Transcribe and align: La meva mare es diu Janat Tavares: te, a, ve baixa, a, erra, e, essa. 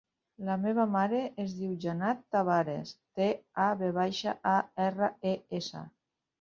La 0.45 0.53
meva 0.61 0.85
mare 0.95 1.19
es 1.43 1.53
diu 1.57 1.75
Janat 1.83 2.25
Tavares: 2.37 2.95
te, 3.21 3.29
a, 3.67 3.69
ve 3.85 3.93
baixa, 4.01 4.37
a, 4.57 4.59
erra, 4.91 5.15
e, 5.35 5.39
essa. 5.63 5.89